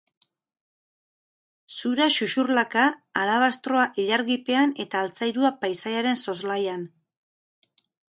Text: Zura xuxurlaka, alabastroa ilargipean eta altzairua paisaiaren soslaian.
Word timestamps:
Zura 1.75 2.07
xuxurlaka, 2.15 2.87
alabastroa 3.25 3.85
ilargipean 4.07 4.77
eta 4.87 5.05
altzairua 5.05 5.55
paisaiaren 5.63 6.23
soslaian. 6.27 6.93